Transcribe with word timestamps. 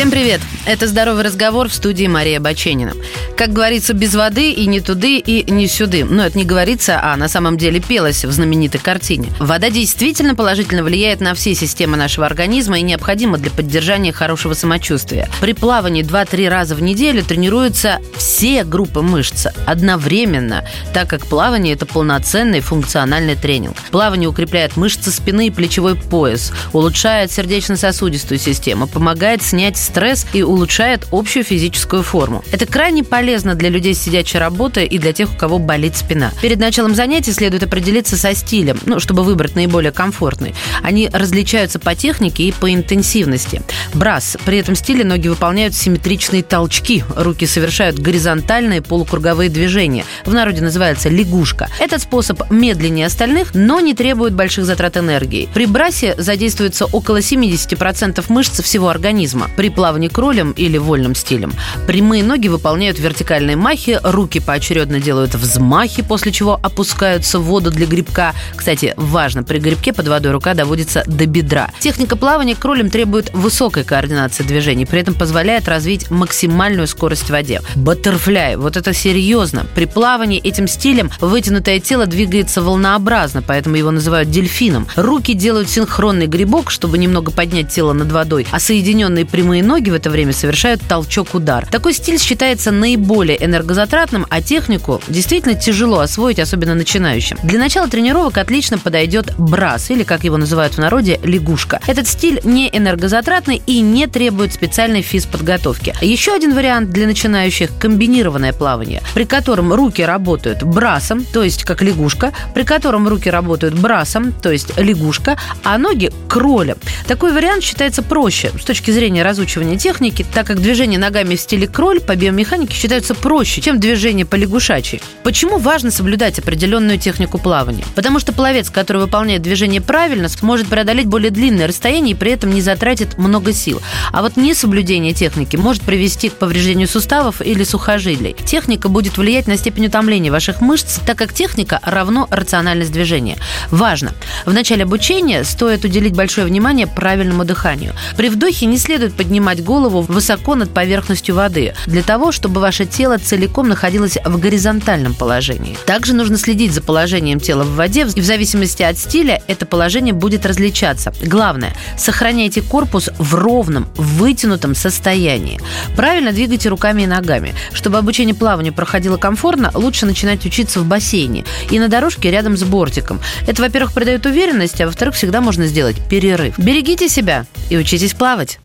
Всем 0.00 0.10
привет! 0.10 0.40
Это 0.64 0.86
«Здоровый 0.86 1.24
разговор» 1.24 1.68
в 1.68 1.74
студии 1.74 2.06
Мария 2.06 2.40
Баченина. 2.40 2.94
Как 3.36 3.52
говорится, 3.52 3.92
без 3.92 4.14
воды 4.14 4.50
и 4.50 4.66
не 4.66 4.80
туды, 4.80 5.18
и 5.18 5.50
не 5.50 5.66
сюды. 5.66 6.06
Но 6.06 6.24
это 6.24 6.38
не 6.38 6.44
говорится, 6.44 7.00
а 7.02 7.16
на 7.16 7.28
самом 7.28 7.58
деле 7.58 7.80
пелось 7.80 8.24
в 8.24 8.32
знаменитой 8.32 8.80
картине. 8.80 9.30
Вода 9.38 9.68
действительно 9.68 10.34
положительно 10.34 10.82
влияет 10.84 11.20
на 11.20 11.34
все 11.34 11.54
системы 11.54 11.98
нашего 11.98 12.24
организма 12.24 12.78
и 12.78 12.82
необходима 12.82 13.36
для 13.36 13.50
поддержания 13.50 14.10
хорошего 14.10 14.54
самочувствия. 14.54 15.28
При 15.40 15.52
плавании 15.52 16.02
2-3 16.02 16.48
раза 16.48 16.74
в 16.74 16.82
неделю 16.82 17.22
тренируются 17.22 18.00
все 18.16 18.64
группы 18.64 19.02
мышц 19.02 19.48
одновременно, 19.66 20.66
так 20.94 21.08
как 21.08 21.26
плавание– 21.26 21.74
это 21.74 21.84
полноценный 21.84 22.60
функциональный 22.60 23.36
тренинг. 23.36 23.76
Плавание 23.90 24.30
укрепляет 24.30 24.78
мышцы 24.78 25.10
спины 25.10 25.48
и 25.48 25.50
плечевой 25.50 25.94
пояс, 25.94 26.52
улучшает 26.72 27.30
сердечно-сосудистую 27.32 28.38
систему, 28.38 28.86
помогает 28.86 29.42
снять 29.42 29.76
стресс 29.90 30.24
и 30.32 30.42
улучшает 30.42 31.06
общую 31.10 31.44
физическую 31.44 32.02
форму. 32.02 32.44
Это 32.52 32.66
крайне 32.66 33.02
полезно 33.02 33.54
для 33.54 33.68
людей 33.68 33.94
с 33.94 34.00
сидячей 34.00 34.38
работой 34.38 34.86
и 34.86 34.98
для 34.98 35.12
тех, 35.12 35.32
у 35.32 35.36
кого 35.36 35.58
болит 35.58 35.96
спина. 35.96 36.32
Перед 36.40 36.58
началом 36.58 36.94
занятий 36.94 37.32
следует 37.32 37.64
определиться 37.64 38.16
со 38.16 38.34
стилем, 38.34 38.78
ну, 38.86 39.00
чтобы 39.00 39.24
выбрать 39.24 39.56
наиболее 39.56 39.90
комфортный. 39.90 40.54
Они 40.82 41.08
различаются 41.12 41.78
по 41.78 41.94
технике 41.94 42.44
и 42.44 42.52
по 42.52 42.72
интенсивности. 42.72 43.62
Брас. 43.94 44.36
При 44.44 44.58
этом 44.58 44.76
стиле 44.76 45.04
ноги 45.04 45.28
выполняют 45.28 45.74
симметричные 45.74 46.42
толчки. 46.42 47.02
Руки 47.16 47.46
совершают 47.46 47.98
горизонтальные 47.98 48.82
полукруговые 48.82 49.50
движения. 49.50 50.04
В 50.24 50.32
народе 50.32 50.62
называется 50.62 51.08
лягушка. 51.08 51.68
Этот 51.80 52.02
способ 52.02 52.48
медленнее 52.50 53.06
остальных, 53.06 53.54
но 53.54 53.80
не 53.80 53.94
требует 53.94 54.34
больших 54.34 54.64
затрат 54.64 54.96
энергии. 54.96 55.48
При 55.52 55.66
брасе 55.66 56.14
задействуется 56.16 56.86
около 56.86 57.18
70% 57.18 58.24
мышц 58.28 58.62
всего 58.62 58.88
организма. 58.88 59.50
При 59.56 59.68
плавании 59.80 60.08
кролем 60.08 60.50
или 60.52 60.76
вольным 60.76 61.14
стилем 61.14 61.54
прямые 61.90 62.22
ноги 62.22 62.46
выполняют 62.46 63.00
вертикальные 63.00 63.56
махи, 63.56 63.98
руки 64.04 64.38
поочередно 64.38 65.00
делают 65.00 65.34
взмахи, 65.34 66.02
после 66.02 66.30
чего 66.30 66.54
опускаются 66.62 67.40
в 67.40 67.42
воду 67.42 67.72
для 67.72 67.84
грибка. 67.84 68.32
Кстати, 68.54 68.94
важно, 68.96 69.42
при 69.42 69.58
грибке 69.58 69.92
под 69.92 70.06
водой 70.06 70.30
рука 70.30 70.54
доводится 70.54 71.02
до 71.08 71.26
бедра. 71.26 71.70
Техника 71.80 72.14
плавания 72.14 72.54
кролем 72.54 72.90
требует 72.90 73.34
высокой 73.34 73.82
координации 73.82 74.44
движений, 74.44 74.86
при 74.86 75.00
этом 75.00 75.14
позволяет 75.14 75.66
развить 75.66 76.12
максимальную 76.12 76.86
скорость 76.86 77.24
в 77.24 77.30
воде. 77.30 77.60
Баттерфляй, 77.74 78.54
вот 78.54 78.76
это 78.76 78.92
серьезно. 78.92 79.66
При 79.74 79.86
плавании 79.86 80.38
этим 80.38 80.68
стилем 80.68 81.10
вытянутое 81.20 81.80
тело 81.80 82.06
двигается 82.06 82.62
волнообразно, 82.62 83.42
поэтому 83.42 83.74
его 83.74 83.90
называют 83.90 84.30
дельфином. 84.30 84.86
Руки 84.94 85.34
делают 85.34 85.68
синхронный 85.68 86.28
грибок, 86.28 86.70
чтобы 86.70 86.98
немного 86.98 87.32
поднять 87.32 87.68
тело 87.68 87.92
над 87.92 88.12
водой, 88.12 88.46
а 88.52 88.60
соединенные 88.60 89.26
прямые 89.26 89.59
ноги 89.62 89.90
в 89.90 89.94
это 89.94 90.10
время 90.10 90.32
совершают 90.32 90.80
толчок-удар. 90.86 91.66
Такой 91.66 91.94
стиль 91.94 92.18
считается 92.18 92.70
наиболее 92.70 93.44
энергозатратным, 93.44 94.26
а 94.30 94.40
технику 94.40 95.00
действительно 95.08 95.54
тяжело 95.54 96.00
освоить, 96.00 96.38
особенно 96.38 96.74
начинающим. 96.74 97.38
Для 97.42 97.58
начала 97.58 97.88
тренировок 97.88 98.38
отлично 98.38 98.78
подойдет 98.78 99.34
брас, 99.38 99.90
или, 99.90 100.02
как 100.02 100.24
его 100.24 100.36
называют 100.36 100.74
в 100.74 100.78
народе, 100.78 101.20
лягушка. 101.22 101.80
Этот 101.86 102.08
стиль 102.08 102.40
не 102.44 102.68
энергозатратный 102.72 103.62
и 103.66 103.80
не 103.80 104.06
требует 104.06 104.52
специальной 104.52 105.02
физподготовки. 105.02 105.94
Еще 106.00 106.32
один 106.34 106.54
вариант 106.54 106.90
для 106.90 107.06
начинающих– 107.06 107.70
комбинированное 107.78 108.52
плавание, 108.52 109.02
при 109.14 109.24
котором 109.24 109.72
руки 109.72 110.02
работают 110.02 110.62
брасом, 110.62 111.24
то 111.24 111.42
есть 111.42 111.64
как 111.64 111.82
лягушка, 111.82 112.32
при 112.54 112.62
котором 112.62 113.06
руки 113.08 113.30
работают 113.30 113.74
брасом, 113.74 114.32
то 114.32 114.50
есть 114.50 114.76
лягушка, 114.78 115.38
а 115.62 115.78
ноги– 115.78 116.10
кролем. 116.28 116.76
Такой 117.06 117.32
вариант 117.32 117.62
считается 117.62 118.02
проще 118.02 118.50
с 118.60 118.64
точки 118.64 118.90
зрения 118.90 119.22
разучивания 119.22 119.49
техники, 119.76 120.24
так 120.32 120.46
как 120.46 120.60
движение 120.60 120.98
ногами 120.98 121.34
в 121.34 121.40
стиле 121.40 121.66
кроль 121.66 122.00
по 122.00 122.14
биомеханике 122.14 122.74
считаются 122.74 123.14
проще, 123.14 123.60
чем 123.60 123.80
движение 123.80 124.24
по 124.24 124.36
лягушачьи. 124.36 125.00
Почему 125.24 125.58
важно 125.58 125.90
соблюдать 125.90 126.38
определенную 126.38 126.98
технику 126.98 127.38
плавания? 127.38 127.84
Потому 127.94 128.20
что 128.20 128.32
пловец, 128.32 128.70
который 128.70 128.98
выполняет 128.98 129.42
движение 129.42 129.80
правильно, 129.80 130.28
сможет 130.28 130.68
преодолеть 130.68 131.06
более 131.06 131.30
длинное 131.30 131.66
расстояние 131.66 132.12
и 132.12 132.16
при 132.16 132.32
этом 132.32 132.52
не 132.52 132.60
затратит 132.60 133.18
много 133.18 133.52
сил. 133.52 133.82
А 134.12 134.22
вот 134.22 134.36
несоблюдение 134.36 135.14
техники 135.14 135.56
может 135.56 135.82
привести 135.82 136.28
к 136.28 136.34
повреждению 136.34 136.86
суставов 136.86 137.42
или 137.42 137.64
сухожилий. 137.64 138.36
Техника 138.44 138.88
будет 138.88 139.18
влиять 139.18 139.48
на 139.48 139.56
степень 139.56 139.86
утомления 139.86 140.30
ваших 140.30 140.60
мышц, 140.60 141.00
так 141.04 141.18
как 141.18 141.32
техника 141.32 141.80
равно 141.82 142.28
рациональность 142.30 142.92
движения. 142.92 143.36
Важно! 143.70 144.12
В 144.46 144.52
начале 144.52 144.84
обучения 144.84 145.44
стоит 145.44 145.84
уделить 145.84 146.14
большое 146.14 146.46
внимание 146.46 146.86
правильному 146.86 147.44
дыханию. 147.44 147.94
При 148.16 148.28
вдохе 148.28 148.66
не 148.66 148.78
следует 148.78 149.14
поднимать 149.40 149.64
голову 149.64 150.02
высоко 150.02 150.54
над 150.54 150.68
поверхностью 150.68 151.34
воды, 151.34 151.72
для 151.86 152.02
того, 152.02 152.30
чтобы 152.30 152.60
ваше 152.60 152.84
тело 152.84 153.16
целиком 153.16 153.68
находилось 153.68 154.18
в 154.22 154.38
горизонтальном 154.38 155.14
положении. 155.14 155.78
Также 155.86 156.12
нужно 156.14 156.36
следить 156.36 156.74
за 156.74 156.82
положением 156.82 157.40
тела 157.40 157.64
в 157.64 157.74
воде, 157.74 158.06
и 158.14 158.20
в 158.20 158.24
зависимости 158.24 158.82
от 158.82 158.98
стиля 158.98 159.40
это 159.46 159.64
положение 159.64 160.12
будет 160.12 160.44
различаться. 160.44 161.14
Главное, 161.22 161.74
сохраняйте 161.96 162.60
корпус 162.60 163.08
в 163.16 163.34
ровном, 163.34 163.88
вытянутом 163.96 164.74
состоянии. 164.74 165.58
Правильно 165.96 166.32
двигайте 166.32 166.68
руками 166.68 167.02
и 167.02 167.06
ногами. 167.06 167.54
Чтобы 167.72 167.96
обучение 167.96 168.34
плаванию 168.34 168.74
проходило 168.74 169.16
комфортно, 169.16 169.70
лучше 169.72 170.04
начинать 170.04 170.44
учиться 170.44 170.80
в 170.80 170.84
бассейне 170.84 171.46
и 171.70 171.78
на 171.78 171.88
дорожке 171.88 172.30
рядом 172.30 172.58
с 172.58 172.62
бортиком. 172.62 173.20
Это, 173.46 173.62
во-первых, 173.62 173.94
придает 173.94 174.26
уверенность, 174.26 174.82
а 174.82 174.86
во-вторых, 174.86 175.14
всегда 175.14 175.40
можно 175.40 175.66
сделать 175.66 175.96
перерыв. 176.10 176.58
Берегите 176.58 177.08
себя 177.08 177.46
и 177.70 177.78
учитесь 177.78 178.12
плавать. 178.12 178.58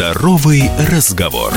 Здоровый 0.00 0.70
разговор. 0.88 1.52